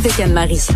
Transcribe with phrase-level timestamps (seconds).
[0.00, 0.66] avec Anne-Marie.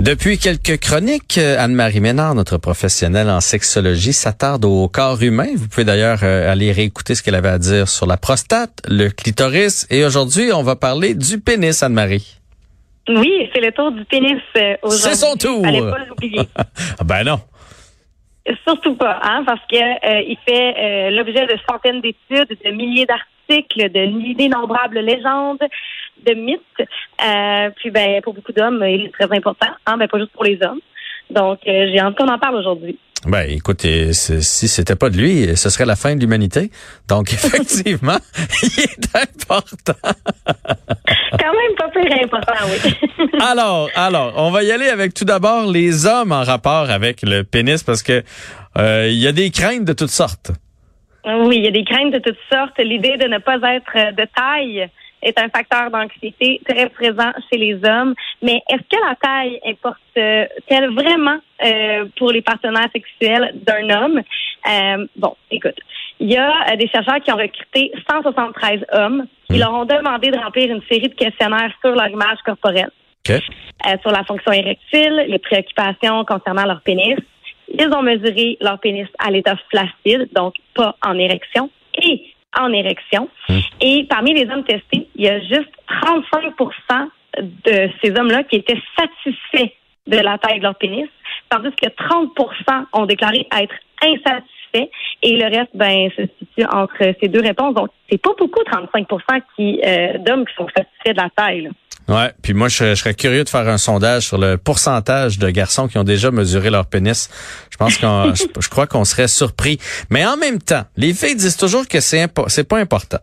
[0.00, 5.48] Depuis quelques chroniques, euh, Anne-Marie Ménard, notre professionnelle en sexologie, s'attarde au corps humain.
[5.54, 9.10] Vous pouvez d'ailleurs euh, aller réécouter ce qu'elle avait à dire sur la prostate, le
[9.10, 9.86] clitoris.
[9.90, 12.38] Et aujourd'hui, on va parler du pénis, Anne-Marie.
[13.10, 15.10] Oui, c'est le tour du pénis euh, aujourd'hui.
[15.10, 15.66] C'est son tour.
[15.66, 16.40] Allez pas l'oublier.
[16.98, 17.40] Ah ben non.
[18.66, 23.06] Surtout pas, hein, parce que euh, il fait euh, l'objet de centaines d'études, de milliers
[23.06, 25.62] d'articles, de d'innombrables légendes,
[26.26, 26.60] de mythes.
[26.80, 30.44] Euh, puis ben pour beaucoup d'hommes, il est très important, hein, ben pas juste pour
[30.44, 30.80] les hommes.
[31.30, 32.98] Donc euh, j'ai envie qu'on en parle aujourd'hui.
[33.26, 36.72] Ben écoutez, si c'était pas de lui, ce serait la fin de l'humanité.
[37.08, 38.18] Donc effectivement,
[38.62, 39.94] il est important.
[41.38, 43.28] Quand même pas plus important, oui.
[43.40, 47.42] alors, alors, on va y aller avec tout d'abord les hommes en rapport avec le
[47.42, 48.22] pénis parce que
[48.76, 50.50] euh, il y a des craintes de toutes sortes.
[51.24, 52.78] Oui, il y a des craintes de toutes sortes.
[52.78, 54.88] L'idée de ne pas être de taille
[55.22, 58.14] est un facteur d'anxiété très présent chez les hommes.
[58.42, 64.20] Mais est-ce que la taille importe-t-elle vraiment euh, pour les partenaires sexuels d'un homme?
[64.68, 65.78] Euh, bon, écoute,
[66.20, 69.26] il y a euh, des chercheurs qui ont recruté 173 hommes.
[69.50, 72.90] Ils leur ont demandé de remplir une série de questionnaires sur leur image corporelle,
[73.28, 73.38] euh,
[74.00, 77.16] sur la fonction érectile, les préoccupations concernant leur pénis.
[77.68, 81.70] Ils ont mesuré leur pénis à l'état flaccide, donc pas en érection,
[82.02, 83.28] et en érection.
[83.48, 83.58] Hmm.
[83.80, 85.70] Et parmi les hommes testés, il y a juste
[86.02, 89.72] 35% de ces hommes-là qui étaient satisfaits
[90.06, 91.08] de la taille de leur pénis,
[91.48, 97.28] tandis que 30% ont déclaré être insatisfaits et le reste, ben, se situe entre ces
[97.28, 97.74] deux réponses.
[97.74, 99.06] Donc, c'est pas beaucoup, 35
[99.56, 101.62] qui, euh, d'hommes qui sont satisfaits de la taille.
[101.62, 101.70] là.
[102.08, 105.48] Ouais, puis moi je, je serais curieux de faire un sondage sur le pourcentage de
[105.50, 107.30] garçons qui ont déjà mesuré leur pénis.
[107.70, 109.78] Je pense qu'on je, je crois qu'on serait surpris.
[110.10, 113.18] Mais en même temps, les filles disent toujours que c'est impo- c'est pas important.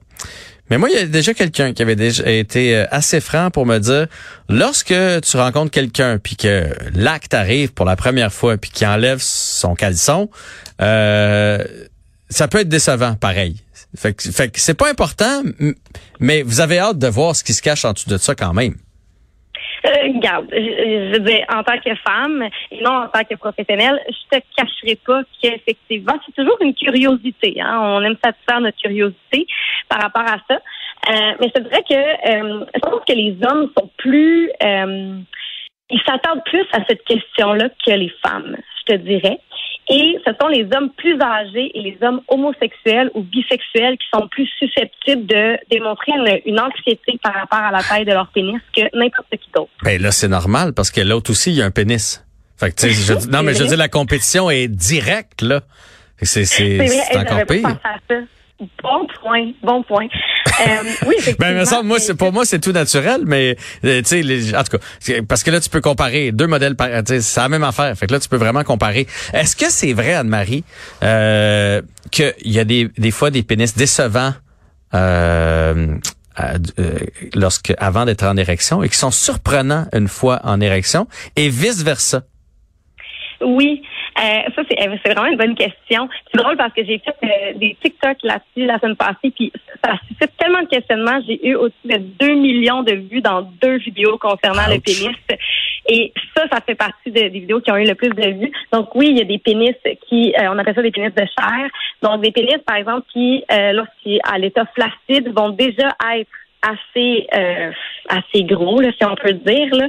[0.69, 3.65] Mais moi, il y a déjà quelqu'un qui avait déjà été euh, assez franc pour
[3.65, 4.07] me dire
[4.49, 4.87] lorsque
[5.21, 9.75] tu rencontres quelqu'un puis que l'acte arrive pour la première fois puis qu'il enlève son
[9.75, 10.29] caleçon,
[10.81, 11.63] euh,
[12.29, 13.57] ça peut être décevant pareil.
[13.95, 15.41] Fait que, fait que c'est pas important,
[16.19, 18.53] mais vous avez hâte de voir ce qui se cache en dessous de ça quand
[18.53, 18.75] même.
[20.13, 24.43] Regarde, je, veux en tant que femme et non en tant que professionnelle, je te
[24.55, 27.59] cacherai pas qu'effectivement, c'est toujours une curiosité.
[27.61, 27.79] Hein?
[27.81, 29.45] On aime satisfaire notre curiosité
[29.87, 30.55] par rapport à ça.
[31.09, 34.51] Euh, mais c'est vrai que euh, je pense que les hommes sont plus...
[34.63, 35.19] euh,
[35.91, 39.39] ils s'attardent plus à cette question-là que les femmes, je te dirais.
[39.89, 44.27] Et ce sont les hommes plus âgés et les hommes homosexuels ou bisexuels qui sont
[44.27, 48.61] plus susceptibles de démontrer une, une anxiété par rapport à la taille de leur pénis
[48.75, 49.71] que n'importe qui d'autre.
[49.83, 52.23] Ben là, c'est normal parce que l'autre aussi, il y a un pénis.
[52.57, 55.61] Fait que, tu sais, je non, mais je veux dire, la compétition est directe, là.
[56.21, 56.43] C'est,
[57.15, 57.61] encore pas pire.
[57.63, 58.15] pensé à ça.
[58.59, 60.07] Bon point, bon point.
[60.59, 63.55] Euh, oui, Ben, me semble, moi, c'est, pour moi, c'est tout naturel, mais,
[63.85, 66.75] euh, tu sais, en tout cas, parce que là, tu peux comparer deux modèles,
[67.05, 67.95] c'est la même affaire.
[67.97, 69.07] Fait que là, tu peux vraiment comparer.
[69.33, 70.65] Est-ce que c'est vrai, Anne-Marie,
[71.03, 71.81] euh,
[72.11, 74.33] qu'il y a des, des fois des pénis décevants,
[74.93, 75.95] euh,
[76.39, 76.99] euh,
[77.35, 81.83] lorsque, avant d'être en érection et qui sont surprenants une fois en érection et vice
[81.83, 82.23] versa?
[83.41, 83.81] Oui,
[84.19, 86.09] euh, ça c'est euh, c'est vraiment une bonne question.
[86.31, 89.51] C'est drôle parce que j'ai fait euh, des TikTok là-dessus la semaine passée, puis
[89.83, 91.19] ça suscite tellement de questionnements.
[91.27, 95.15] J'ai eu au-dessus de 2 millions de vues dans deux vidéos concernant le pénis.
[95.87, 98.51] Et ça, ça fait partie de- des vidéos qui ont eu le plus de vues.
[98.71, 99.73] Donc oui, il y a des pénis
[100.07, 101.69] qui, euh, on appelle ça des pénis de chair.
[102.03, 106.29] Donc des pénis, par exemple, qui, euh, lorsqu'ils à l'état flaccide, vont déjà être
[106.61, 107.71] assez euh,
[108.09, 109.87] assez gros, là, si on peut dire, là,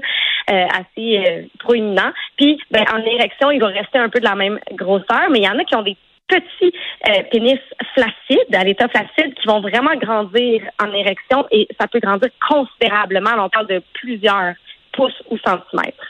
[0.51, 2.11] euh, assez euh, proéminent.
[2.37, 5.45] Puis, ben, en érection, il va rester un peu de la même grosseur, mais il
[5.45, 5.97] y en a qui ont des
[6.27, 6.75] petits
[7.09, 7.59] euh, pénis
[7.95, 13.31] flaccides, à l'état flacide, qui vont vraiment grandir en érection et ça peut grandir considérablement.
[13.39, 14.55] On parle de plusieurs
[14.93, 16.05] pouces ou centimètres.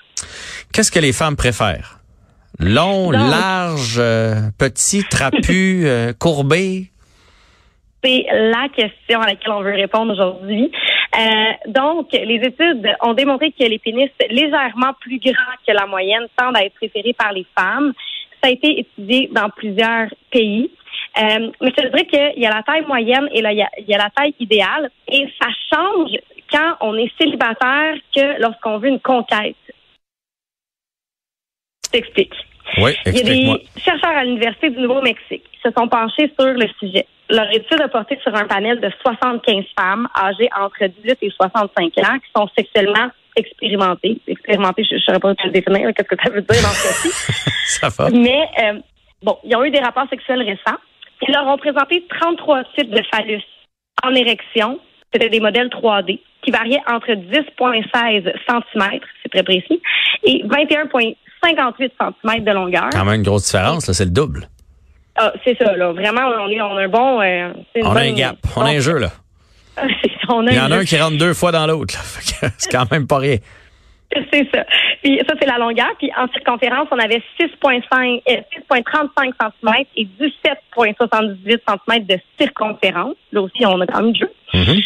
[0.72, 1.98] Qu'est-ce que les femmes préfèrent?
[2.58, 4.00] Long, Donc- large,
[4.58, 5.86] petit, trapu,
[6.19, 6.90] courbé?
[8.02, 10.72] C'est la question à laquelle on veut répondre aujourd'hui.
[11.16, 16.26] Euh, donc, les études ont démontré que les pénis légèrement plus grands que la moyenne
[16.36, 17.92] tendent à être préférés par les femmes.
[18.42, 20.70] Ça a été étudié dans plusieurs pays.
[21.18, 23.70] Euh, mais je dirais qu'il y a la taille moyenne et là, il y a,
[23.78, 24.90] il y a la taille idéale.
[25.08, 26.12] Et ça change
[26.50, 29.56] quand on est célibataire que lorsqu'on veut une conquête.
[31.84, 32.34] Je t'explique.
[32.78, 36.49] Oui, Il y a des chercheurs à l'Université du Nouveau-Mexique qui se sont penchés sur
[36.49, 37.06] le sujet.
[37.28, 41.99] Leur étude a porté sur un panel de 75 femmes âgées entre 18 et 65
[41.99, 44.19] ans qui sont sexuellement expérimentées.
[44.26, 46.88] Expérimentées, je ne saurais pas te le définir, qu'est-ce que ça veut dire dans ce
[46.88, 47.08] cas-ci.
[47.64, 48.11] Ça va.
[48.11, 48.81] Mais, euh,
[49.22, 50.78] bon, ils ont eu des rapports sexuels récents.
[51.22, 53.43] Ils leur ont présenté 33 types de phallus
[54.02, 54.81] en érection,
[55.12, 59.81] c'était des modèles 3D qui variaient entre 10,16 cm, c'est très précis,
[60.25, 60.43] et
[61.42, 61.90] 21,58
[62.22, 62.88] cm de longueur.
[62.92, 64.48] Quand même une grosse différence, là, c'est le double.
[65.16, 65.92] Ah, c'est ça, là.
[65.92, 67.20] Vraiment, on, est, on a un bon.
[67.20, 67.52] Euh,
[67.82, 68.37] on a un gap.
[68.56, 69.10] On a un jeu, là.
[70.46, 71.94] Il y en a un qui rentre deux fois dans l'autre.
[72.58, 73.38] C'est quand même pas rien.
[74.32, 74.64] C'est ça.
[75.02, 75.90] Puis ça, c'est la longueur.
[75.98, 79.32] Puis en circonférence, on avait 6,5, 6,35
[79.62, 83.14] cm et 17,78 cm de circonférence.
[83.32, 84.32] Là aussi, on a quand même du jeu.
[84.52, 84.84] Mm-hmm.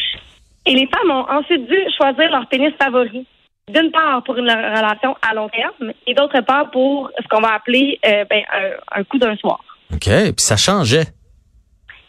[0.67, 3.27] Et les femmes ont ensuite dû choisir leur pénis favori.
[3.73, 7.55] D'une part pour une relation à long terme et d'autre part pour ce qu'on va
[7.55, 9.61] appeler euh, ben, un, un coup d'un soir.
[9.93, 10.05] OK.
[10.07, 11.07] Puis ça changeait.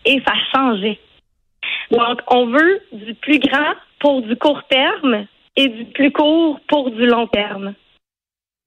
[0.06, 1.00] Et ça changeait.
[1.92, 5.26] Donc, on veut du plus grand pour du court terme
[5.56, 7.74] et du plus court pour du long terme.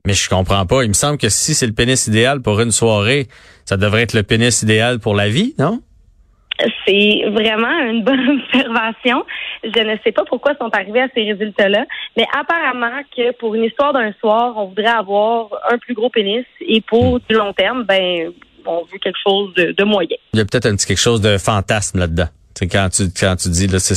[0.06, 0.84] Mais je comprends pas.
[0.84, 3.26] Il me semble que si c'est le pénis idéal pour une soirée,
[3.66, 5.80] ça devrait être le pénis idéal pour la vie, non?
[6.86, 9.24] C'est vraiment une bonne observation.
[9.62, 11.84] Je ne sais pas pourquoi ils sont arrivés à ces résultats-là,
[12.16, 16.44] mais apparemment que pour une histoire d'un soir, on voudrait avoir un plus gros pénis
[16.60, 17.20] et pour hmm.
[17.28, 18.32] du long terme, ben
[18.66, 20.16] on veut quelque chose de, de moyen.
[20.34, 22.28] Il y a peut-être un petit quelque chose de fantasme là-dedans.
[22.54, 23.94] C'est quand tu quand tu dis là c'est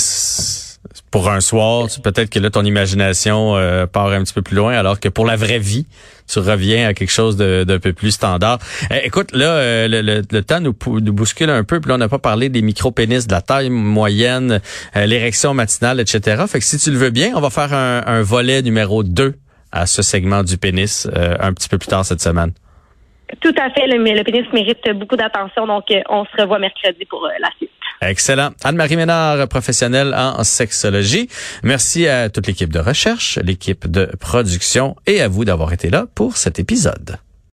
[1.12, 4.74] pour un soir, peut-être que là, ton imagination euh, part un petit peu plus loin,
[4.74, 5.86] alors que pour la vraie vie,
[6.28, 8.60] tu reviens à quelque chose d'un peu plus standard.
[8.90, 12.08] Eh, écoute, là, euh, le, temps nous, nous, bouscule un peu, puis là, on n'a
[12.08, 14.62] pas parlé des micro-pénis, de la taille moyenne,
[14.96, 16.46] euh, l'érection matinale, etc.
[16.48, 19.36] Fait que si tu le veux bien, on va faire un, un volet numéro 2
[19.74, 22.52] à ce segment du pénis un petit peu plus tard cette semaine.
[23.40, 27.26] Tout à fait, mais le pénis mérite beaucoup d'attention, donc on se revoit mercredi pour
[27.40, 27.71] la suite.
[28.02, 28.50] Excellent.
[28.64, 31.30] Anne-Marie Ménard, professionnelle en sexologie.
[31.64, 36.08] Merci à toute l'équipe de recherche, l'équipe de production et à vous d'avoir été là
[36.16, 37.20] pour cet épisode.